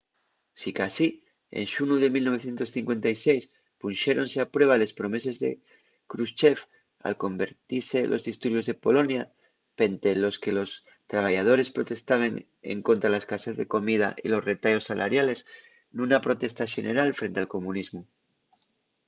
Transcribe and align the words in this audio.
sicasí 0.63 1.09
en 1.59 1.65
xunu 1.73 1.95
de 2.03 2.09
1956 2.15 3.43
punxéronse 3.81 4.37
a 4.41 4.47
prueba 4.55 4.81
les 4.81 4.95
promeses 4.99 5.35
de 5.43 5.51
krushchev 6.11 6.59
al 7.07 7.15
convertise 7.23 7.99
los 8.11 8.25
disturbios 8.29 8.65
de 8.67 8.79
polonia 8.85 9.23
pente 9.79 10.09
los 10.23 10.35
que 10.41 10.51
los 10.59 10.69
trabayadores 11.11 11.73
protestaben 11.77 12.33
escontra 12.73 13.11
la 13.13 13.21
escasez 13.23 13.55
de 13.59 13.71
comida 13.75 14.07
y 14.25 14.27
los 14.33 14.45
retayos 14.51 14.87
salariales 14.89 15.39
nuna 15.97 16.17
protesta 16.27 16.71
xeneral 16.73 17.09
frente 17.19 17.39
al 17.39 17.51
comunismu 17.55 18.01